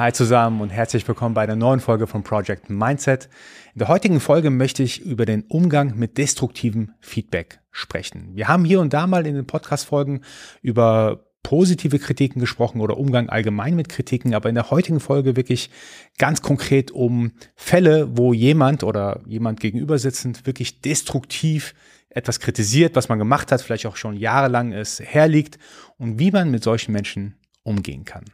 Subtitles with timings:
[0.00, 3.28] Hi zusammen und herzlich willkommen bei einer neuen Folge von Project Mindset.
[3.74, 8.30] In der heutigen Folge möchte ich über den Umgang mit destruktivem Feedback sprechen.
[8.32, 10.22] Wir haben hier und da mal in den Podcast-Folgen
[10.62, 15.68] über positive Kritiken gesprochen oder Umgang allgemein mit Kritiken, aber in der heutigen Folge wirklich
[16.16, 21.74] ganz konkret um Fälle, wo jemand oder jemand gegenüber sitzend wirklich destruktiv
[22.08, 25.58] etwas kritisiert, was man gemacht hat, vielleicht auch schon jahrelang es herliegt
[25.98, 28.24] und wie man mit solchen Menschen umgehen kann.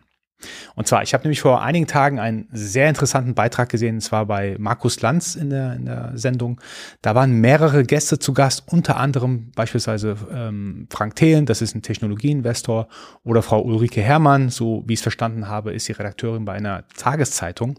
[0.75, 4.27] Und zwar, ich habe nämlich vor einigen Tagen einen sehr interessanten Beitrag gesehen, und zwar
[4.27, 6.61] bei Markus Lanz in der, in der Sendung.
[7.01, 11.83] Da waren mehrere Gäste zu Gast, unter anderem beispielsweise ähm, Frank Thelen, das ist ein
[11.83, 12.89] Technologieinvestor,
[13.25, 16.85] oder Frau Ulrike Herrmann, so wie ich es verstanden habe, ist sie Redakteurin bei einer
[16.97, 17.79] Tageszeitung.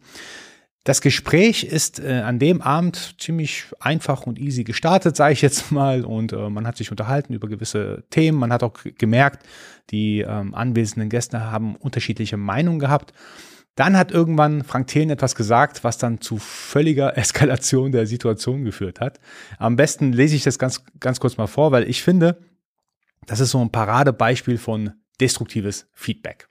[0.87, 5.69] Das Gespräch ist äh, an dem Abend ziemlich einfach und easy gestartet, sage ich jetzt
[5.69, 6.05] mal.
[6.05, 8.37] Und äh, man hat sich unterhalten über gewisse Themen.
[8.37, 9.45] Man hat auch gemerkt,
[9.89, 13.11] die ähm, anwesenden Gäste haben unterschiedliche Meinungen gehabt.
[13.75, 19.01] Dann hat irgendwann Frank Thelen etwas gesagt, was dann zu völliger Eskalation der Situation geführt
[19.01, 19.19] hat.
[19.57, 22.39] Am besten lese ich das ganz, ganz kurz mal vor, weil ich finde,
[23.25, 26.47] das ist so ein Paradebeispiel von destruktives Feedback.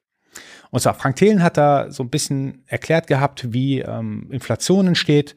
[0.71, 5.37] Und zwar, Frank Thelen hat da so ein bisschen erklärt gehabt, wie ähm, Inflation entsteht.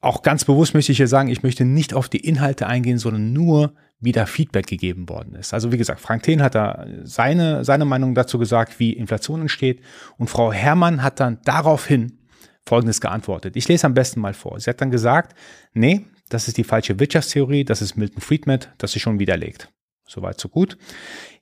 [0.00, 3.32] Auch ganz bewusst möchte ich hier sagen, ich möchte nicht auf die Inhalte eingehen, sondern
[3.32, 5.54] nur, wie da Feedback gegeben worden ist.
[5.54, 9.80] Also wie gesagt, Frank Thelen hat da seine, seine Meinung dazu gesagt, wie Inflation entsteht.
[10.18, 12.18] Und Frau Herrmann hat dann daraufhin
[12.66, 13.56] Folgendes geantwortet.
[13.56, 14.58] Ich lese am besten mal vor.
[14.58, 15.36] Sie hat dann gesagt,
[15.72, 19.71] nee, das ist die falsche Wirtschaftstheorie, das ist Milton Friedman, das ist schon widerlegt.
[20.12, 20.76] Soweit, so gut.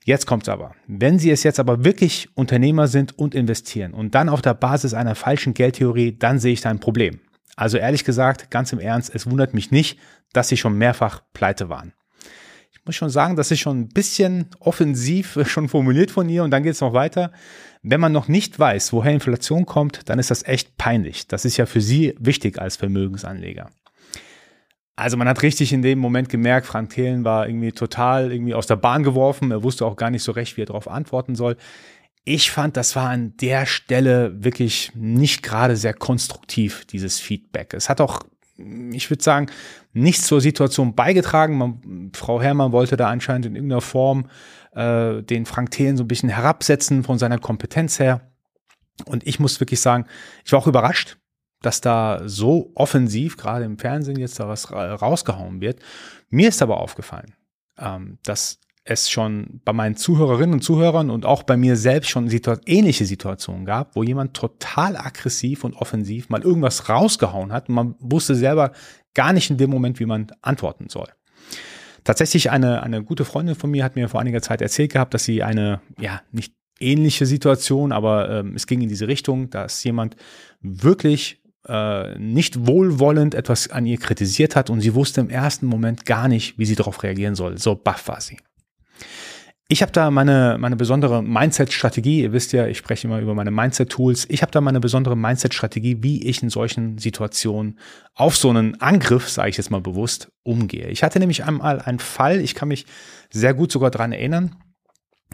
[0.04, 0.76] Jetzt kommt's aber.
[0.86, 4.94] Wenn Sie es jetzt aber wirklich Unternehmer sind und investieren und dann auf der Basis
[4.94, 7.18] einer falschen Geldtheorie, dann sehe ich da ein Problem.
[7.56, 9.98] Also ehrlich gesagt, ganz im Ernst, es wundert mich nicht,
[10.32, 11.92] dass Sie schon mehrfach pleite waren.
[12.70, 16.52] Ich muss schon sagen, das ist schon ein bisschen offensiv schon formuliert von ihr und
[16.52, 17.32] dann geht's noch weiter.
[17.82, 21.26] Wenn man noch nicht weiß, woher Inflation kommt, dann ist das echt peinlich.
[21.26, 23.70] Das ist ja für Sie wichtig als Vermögensanleger.
[25.00, 28.66] Also man hat richtig in dem Moment gemerkt, Frank Thelen war irgendwie total irgendwie aus
[28.66, 29.50] der Bahn geworfen.
[29.50, 31.56] Er wusste auch gar nicht so recht, wie er darauf antworten soll.
[32.24, 37.72] Ich fand, das war an der Stelle wirklich nicht gerade sehr konstruktiv, dieses Feedback.
[37.72, 38.20] Es hat auch,
[38.92, 39.46] ich würde sagen,
[39.94, 41.56] nichts zur Situation beigetragen.
[41.56, 44.28] Man, Frau Herrmann wollte da anscheinend in irgendeiner Form
[44.74, 48.30] äh, den Frank Thelen so ein bisschen herabsetzen von seiner Kompetenz her.
[49.06, 50.04] Und ich muss wirklich sagen,
[50.44, 51.16] ich war auch überrascht
[51.62, 55.80] dass da so offensiv, gerade im Fernsehen, jetzt da was rausgehauen wird.
[56.30, 57.34] Mir ist aber aufgefallen,
[57.78, 62.28] ähm, dass es schon bei meinen Zuhörerinnen und Zuhörern und auch bei mir selbst schon
[62.28, 67.74] situa ähnliche Situationen gab, wo jemand total aggressiv und offensiv mal irgendwas rausgehauen hat und
[67.74, 68.72] man wusste selber
[69.14, 71.08] gar nicht in dem Moment, wie man antworten soll.
[72.04, 75.24] Tatsächlich eine, eine gute Freundin von mir hat mir vor einiger Zeit erzählt gehabt, dass
[75.24, 80.16] sie eine, ja, nicht ähnliche Situation, aber ähm, es ging in diese Richtung, dass jemand
[80.62, 86.06] wirklich äh, nicht wohlwollend etwas an ihr kritisiert hat und sie wusste im ersten Moment
[86.06, 87.58] gar nicht, wie sie darauf reagieren soll.
[87.58, 88.38] So baff war sie.
[89.72, 92.22] Ich habe da meine, meine besondere Mindset-Strategie.
[92.22, 94.26] Ihr wisst ja, ich spreche immer über meine Mindset-Tools.
[94.28, 97.78] Ich habe da meine besondere Mindset-Strategie, wie ich in solchen Situationen
[98.16, 100.88] auf so einen Angriff, sage ich jetzt mal bewusst, umgehe.
[100.88, 102.84] Ich hatte nämlich einmal einen Fall, ich kann mich
[103.30, 104.56] sehr gut sogar dran erinnern.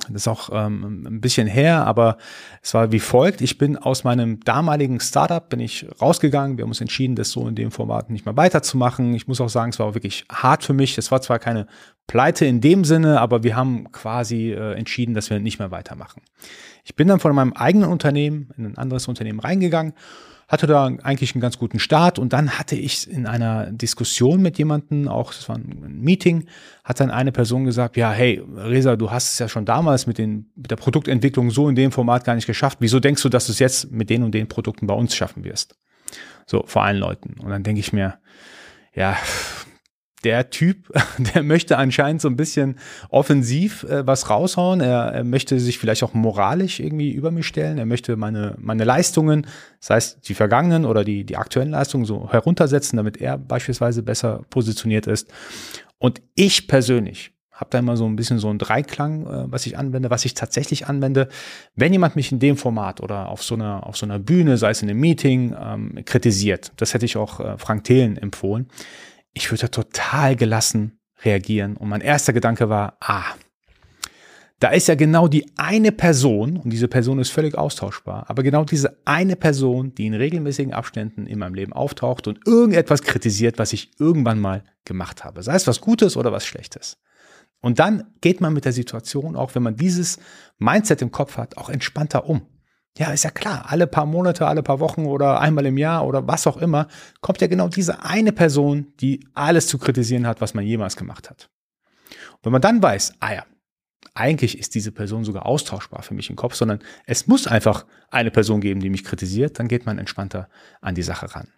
[0.05, 2.19] Das ist auch ähm, ein bisschen her, aber
[2.63, 3.41] es war wie folgt.
[3.41, 6.59] Ich bin aus meinem damaligen Startup, bin ich rausgegangen.
[6.59, 9.15] Wir haben uns entschieden, das so in dem Format nicht mehr weiterzumachen.
[9.15, 10.97] Ich muss auch sagen, es war wirklich hart für mich.
[10.99, 11.67] Es war zwar keine
[12.07, 16.23] Pleite in dem Sinne, aber wir haben quasi äh, entschieden, dass wir nicht mehr weitermachen.
[16.85, 19.95] Ich bin dann von meinem eigenen Unternehmen in ein anderes Unternehmen reingegangen
[20.49, 24.59] hatte da eigentlich einen ganz guten Start und dann hatte ich in einer Diskussion mit
[24.59, 26.47] jemandem, auch das war ein Meeting,
[26.85, 30.19] hat dann eine Person gesagt, ja, hey, Resa, du hast es ja schon damals mit,
[30.19, 32.79] den, mit der Produktentwicklung so in dem Format gar nicht geschafft.
[32.81, 35.43] Wieso denkst du, dass du es jetzt mit den und den Produkten bei uns schaffen
[35.43, 35.77] wirst?
[36.47, 37.41] So, vor allen Leuten.
[37.41, 38.19] Und dann denke ich mir,
[38.95, 39.17] ja,
[40.25, 40.93] der Typ,
[41.35, 42.79] der möchte anscheinend so ein bisschen
[43.11, 44.81] offensiv äh, was raushauen.
[44.81, 47.79] Er, er, möchte sich vielleicht auch moralisch irgendwie über mich stellen.
[47.79, 49.47] Er möchte meine, meine Leistungen,
[49.81, 54.43] das heißt die vergangenen oder die, die aktuellen Leistungen so heruntersetzen, damit er beispielsweise besser
[54.51, 55.33] positioniert ist.
[55.99, 59.79] Und ich persönlich habe da immer so ein bisschen so einen Dreiklang, äh, was ich
[59.79, 61.29] anwende, was ich tatsächlich anwende.
[61.75, 64.71] Wenn jemand mich in dem Format oder auf so einer, auf so einer Bühne, sei
[64.71, 68.69] es in einem Meeting, ähm, kritisiert, das hätte ich auch äh, Frank Thelen empfohlen,
[69.37, 71.77] ich würde total gelassen reagieren.
[71.77, 73.35] Und mein erster Gedanke war, ah,
[74.61, 78.65] da ist ja genau die eine Person, und diese Person ist völlig austauschbar, aber genau
[78.65, 83.75] diese eine Person, die in regelmäßigen Abständen in meinem Leben auftaucht und irgendetwas kritisiert, was
[83.75, 85.43] ich irgendwann mal gemacht habe.
[85.43, 86.97] Sei es was Gutes oder was Schlechtes.
[87.61, 90.19] Und dann geht man mit der Situation, auch wenn man dieses
[90.57, 92.47] Mindset im Kopf hat, auch entspannter um.
[92.99, 96.27] Ja, ist ja klar, alle paar Monate, alle paar Wochen oder einmal im Jahr oder
[96.27, 96.89] was auch immer,
[97.21, 101.29] kommt ja genau diese eine Person, die alles zu kritisieren hat, was man jemals gemacht
[101.29, 101.51] hat.
[102.33, 103.45] Und wenn man dann weiß, ah ja,
[104.15, 108.31] eigentlich ist diese Person sogar austauschbar für mich im Kopf, sondern es muss einfach eine
[108.31, 110.49] Person geben, die mich kritisiert, dann geht man entspannter
[110.81, 111.49] an die Sache ran.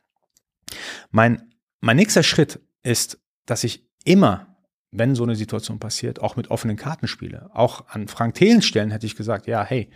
[1.11, 4.57] Mein, mein nächster Schritt ist, dass ich immer,
[4.91, 7.51] wenn so eine Situation passiert, auch mit offenen Karten spiele.
[7.55, 9.91] Auch an Frank Thelen Stellen hätte ich gesagt, ja, hey,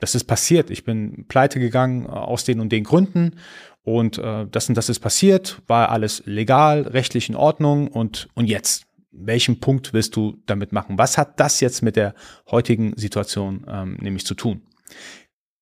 [0.00, 0.70] das ist passiert.
[0.70, 3.36] Ich bin pleite gegangen äh, aus den und den Gründen
[3.82, 8.46] und äh, das und das ist passiert, war alles legal, rechtlich in Ordnung und, und
[8.46, 8.84] jetzt.
[9.12, 10.96] Welchen Punkt willst du damit machen?
[10.96, 12.14] Was hat das jetzt mit der
[12.50, 14.62] heutigen Situation ähm, nämlich zu tun?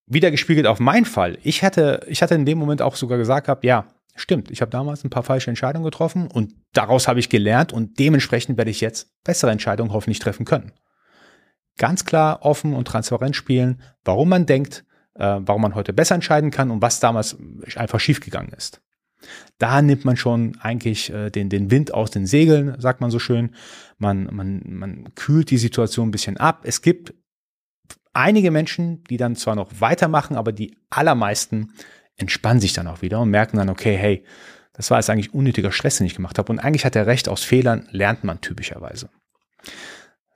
[0.07, 1.39] Wieder gespiegelt auf meinen Fall.
[1.43, 3.87] Ich hatte, ich hatte in dem Moment auch sogar gesagt gehabt, ja,
[4.17, 7.99] stimmt, ich habe damals ein paar falsche Entscheidungen getroffen und daraus habe ich gelernt und
[7.99, 10.73] dementsprechend werde ich jetzt bessere Entscheidungen hoffentlich treffen können
[11.79, 14.85] ganz klar offen und transparent spielen, warum man denkt,
[15.15, 17.37] äh, warum man heute besser entscheiden kann und was damals
[17.77, 18.81] einfach schiefgegangen ist.
[19.59, 23.19] Da nimmt man schon eigentlich äh, den, den Wind aus den Segeln, sagt man so
[23.19, 23.55] schön.
[23.99, 26.61] Man, man, man kühlt die Situation ein bisschen ab.
[26.63, 27.15] Es gibt
[28.13, 31.73] einige Menschen, die dann zwar noch weitermachen, aber die allermeisten
[32.17, 34.25] entspannen sich dann auch wieder und merken dann, okay, hey,
[34.73, 36.53] das war jetzt eigentlich unnötiger Stress, den ich gemacht habe.
[36.53, 39.11] Und eigentlich hat er recht, aus Fehlern lernt man typischerweise.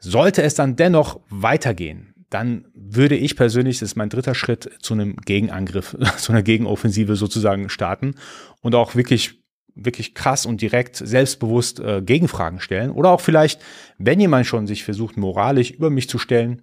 [0.04, 4.94] Sollte es dann dennoch weitergehen, dann würde ich persönlich, das ist mein dritter Schritt, zu
[4.94, 8.16] einem Gegenangriff, zu einer Gegenoffensive sozusagen starten
[8.62, 9.44] und auch wirklich,
[9.76, 12.90] wirklich krass und direkt selbstbewusst äh, Gegenfragen stellen.
[12.90, 13.60] Oder auch vielleicht,
[13.96, 16.62] wenn jemand schon sich versucht, moralisch über mich zu stellen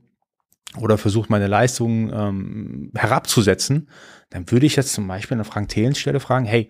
[0.77, 3.89] oder versucht, meine Leistungen ähm, herabzusetzen,
[4.31, 6.69] dann würde ich jetzt zum Beispiel an Frank Thelens Stelle fragen, hey,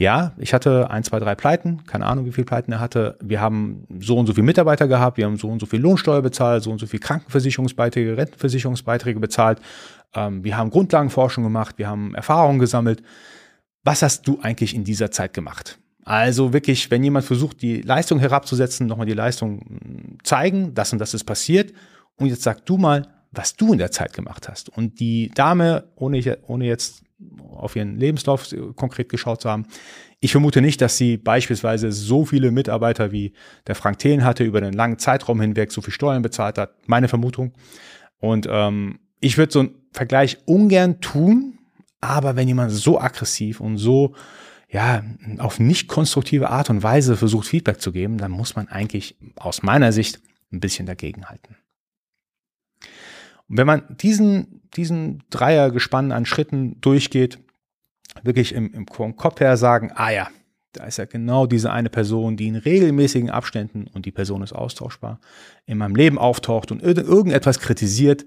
[0.00, 3.18] ja, ich hatte ein, zwei, drei Pleiten, keine Ahnung, wie viel Pleiten er hatte.
[3.20, 6.22] Wir haben so und so viele Mitarbeiter gehabt, wir haben so und so viel Lohnsteuer
[6.22, 9.60] bezahlt, so und so viel Krankenversicherungsbeiträge, Rentenversicherungsbeiträge bezahlt.
[10.14, 13.02] Ähm, wir haben Grundlagenforschung gemacht, wir haben Erfahrungen gesammelt.
[13.84, 15.78] Was hast du eigentlich in dieser Zeit gemacht?
[16.02, 20.98] Also wirklich, wenn jemand versucht, die Leistung herabzusetzen, nochmal die Leistung hm, zeigen, das und
[20.98, 21.74] das ist passiert.
[22.16, 24.68] Und jetzt sag du mal, was du in der Zeit gemacht hast.
[24.68, 27.04] Und die Dame, ohne, ohne jetzt
[27.50, 29.66] auf ihren Lebenslauf konkret geschaut zu haben.
[30.20, 33.32] Ich vermute nicht, dass sie beispielsweise so viele Mitarbeiter wie
[33.66, 36.74] der Frank Thelen hatte, über einen langen Zeitraum hinweg so viel Steuern bezahlt hat.
[36.86, 37.52] Meine Vermutung.
[38.18, 41.58] Und ähm, ich würde so einen Vergleich ungern tun,
[42.00, 44.14] aber wenn jemand so aggressiv und so
[44.68, 45.02] ja,
[45.38, 49.62] auf nicht konstruktive Art und Weise versucht, Feedback zu geben, dann muss man eigentlich aus
[49.62, 50.20] meiner Sicht
[50.52, 51.56] ein bisschen dagegenhalten.
[53.50, 57.38] Und wenn man diesen, diesen Dreiergespann an Schritten durchgeht,
[58.22, 60.28] wirklich im, im Kopf her sagen, ah ja,
[60.72, 64.52] da ist ja genau diese eine Person, die in regelmäßigen Abständen, und die Person ist
[64.52, 65.20] austauschbar,
[65.66, 68.24] in meinem Leben auftaucht und irgendetwas kritisiert,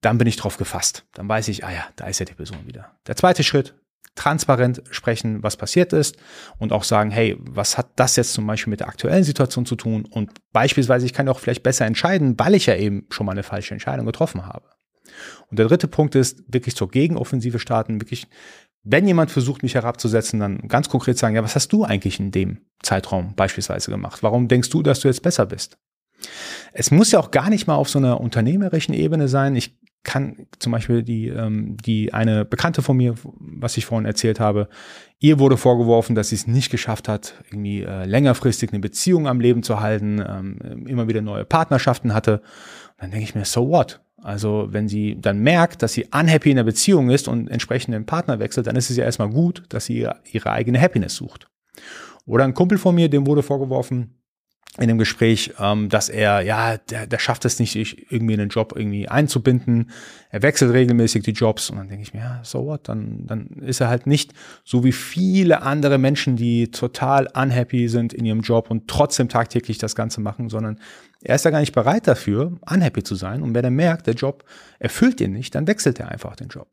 [0.00, 1.06] dann bin ich drauf gefasst.
[1.12, 2.90] Dann weiß ich, ah ja, da ist ja die Person wieder.
[3.06, 3.76] Der zweite Schritt,
[4.14, 6.16] transparent sprechen, was passiert ist
[6.58, 9.76] und auch sagen, hey, was hat das jetzt zum Beispiel mit der aktuellen Situation zu
[9.76, 10.06] tun?
[10.08, 13.42] Und beispielsweise, ich kann auch vielleicht besser entscheiden, weil ich ja eben schon mal eine
[13.42, 14.68] falsche Entscheidung getroffen habe.
[15.50, 18.26] Und der dritte Punkt ist, wirklich zur Gegenoffensive starten, wirklich,
[18.82, 22.30] wenn jemand versucht, mich herabzusetzen, dann ganz konkret sagen, ja, was hast du eigentlich in
[22.30, 24.22] dem Zeitraum beispielsweise gemacht?
[24.22, 25.78] Warum denkst du, dass du jetzt besser bist?
[26.72, 29.56] Es muss ja auch gar nicht mal auf so einer unternehmerischen Ebene sein.
[29.56, 34.38] Ich kann zum Beispiel die, ähm, die eine Bekannte von mir, was ich vorhin erzählt
[34.38, 34.68] habe,
[35.18, 39.40] ihr wurde vorgeworfen, dass sie es nicht geschafft hat, irgendwie äh, längerfristig eine Beziehung am
[39.40, 42.34] Leben zu halten, ähm, immer wieder neue Partnerschaften hatte.
[42.34, 44.00] Und dann denke ich mir, so what?
[44.18, 48.06] Also wenn sie dann merkt, dass sie unhappy in der Beziehung ist und entsprechend den
[48.06, 51.48] Partner wechselt, dann ist es ja erstmal gut, dass sie ihre, ihre eigene Happiness sucht.
[52.26, 54.18] Oder ein Kumpel von mir, dem wurde vorgeworfen,
[54.78, 58.40] in dem Gespräch, ähm, dass er, ja, der, der schafft es nicht, sich irgendwie in
[58.40, 59.90] den Job irgendwie einzubinden.
[60.30, 62.88] Er wechselt regelmäßig die Jobs und dann denke ich mir, ja, so what?
[62.88, 64.32] Dann, dann ist er halt nicht
[64.64, 69.78] so wie viele andere Menschen, die total unhappy sind in ihrem Job und trotzdem tagtäglich
[69.78, 70.80] das Ganze machen, sondern
[71.22, 73.42] er ist ja gar nicht bereit dafür, unhappy zu sein.
[73.42, 74.44] Und wenn er merkt, der Job
[74.80, 76.68] erfüllt ihn nicht, dann wechselt er einfach den Job.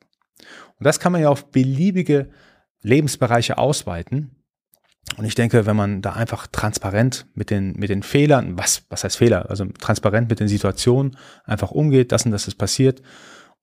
[0.79, 2.31] Und das kann man ja auf beliebige
[2.81, 4.40] Lebensbereiche ausweiten.
[5.17, 9.03] Und ich denke, wenn man da einfach transparent mit den, mit den Fehlern, was, was
[9.03, 9.49] heißt Fehler?
[9.49, 13.01] Also transparent mit den Situationen einfach umgeht, das und das ist passiert.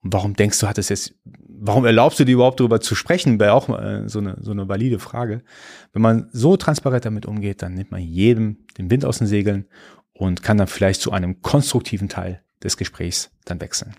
[0.01, 1.15] Und warum denkst du, hat es jetzt,
[1.47, 3.39] warum erlaubst du dir überhaupt darüber zu sprechen?
[3.39, 5.43] Wäre auch mal so eine, so eine valide Frage.
[5.91, 9.65] Wenn man so transparent damit umgeht, dann nimmt man jedem den Wind aus den Segeln
[10.13, 13.95] und kann dann vielleicht zu einem konstruktiven Teil des Gesprächs dann wechseln.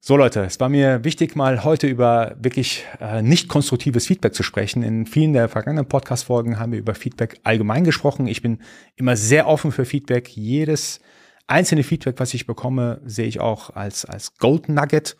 [0.00, 4.44] So Leute, es war mir wichtig, mal heute über wirklich äh, nicht konstruktives Feedback zu
[4.44, 4.84] sprechen.
[4.84, 8.28] In vielen der vergangenen Podcast-Folgen haben wir über Feedback allgemein gesprochen.
[8.28, 8.58] Ich bin
[8.94, 10.28] immer sehr offen für Feedback.
[10.28, 11.00] Jedes
[11.48, 15.16] einzelne Feedback, was ich bekomme, sehe ich auch als, als Gold Nugget.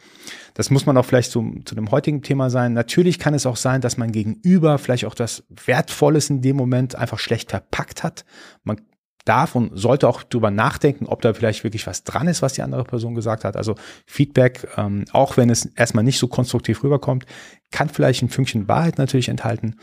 [0.55, 2.73] Das muss man auch vielleicht zu, zu dem heutigen Thema sein.
[2.73, 6.95] Natürlich kann es auch sein, dass man gegenüber vielleicht auch das Wertvolles in dem Moment
[6.95, 8.25] einfach schlecht verpackt hat.
[8.63, 8.81] Man
[9.29, 12.63] darf und sollte auch drüber nachdenken, ob da vielleicht wirklich was dran ist, was die
[12.63, 13.57] andere Person gesagt hat.
[13.57, 13.75] Also
[14.07, 17.27] Feedback, ähm, auch wenn es erstmal nicht so konstruktiv rüberkommt,
[17.71, 19.77] kann vielleicht ein Fünkchen Wahrheit natürlich enthalten.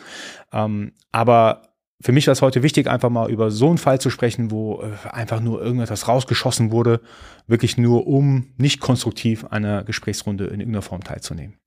[0.52, 4.10] Ähm, aber für mich war es heute wichtig, einfach mal über so einen Fall zu
[4.10, 7.02] sprechen, wo äh, einfach nur irgendetwas rausgeschossen wurde,
[7.48, 11.58] wirklich nur um nicht konstruktiv einer Gesprächsrunde in irgendeiner Form teilzunehmen.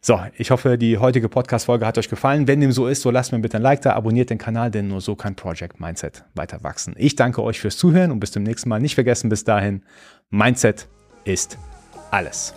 [0.00, 2.46] So, ich hoffe, die heutige Podcast-Folge hat euch gefallen.
[2.46, 4.88] Wenn dem so ist, so lasst mir bitte ein Like da, abonniert den Kanal, denn
[4.88, 6.94] nur so kann Project Mindset weiter wachsen.
[6.96, 8.80] Ich danke euch fürs Zuhören und bis zum nächsten Mal.
[8.80, 9.82] Nicht vergessen, bis dahin,
[10.30, 10.86] Mindset
[11.24, 11.58] ist
[12.10, 12.54] alles.